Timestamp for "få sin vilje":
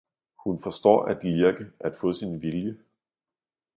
1.95-2.77